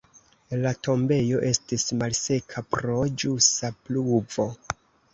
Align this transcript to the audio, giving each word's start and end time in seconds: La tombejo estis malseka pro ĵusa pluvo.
La 0.61 0.71
tombejo 0.87 1.43
estis 1.51 1.87
malseka 2.01 2.65
pro 2.75 2.99
ĵusa 3.27 3.75
pluvo. 3.85 4.53